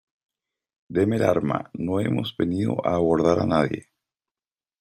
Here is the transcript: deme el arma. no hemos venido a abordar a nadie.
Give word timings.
deme 0.97 1.15
el 1.17 1.21
arma. 1.33 1.59
no 1.73 1.99
hemos 1.99 2.35
venido 2.35 2.83
a 2.87 2.95
abordar 2.95 3.39
a 3.39 3.45
nadie. 3.45 3.91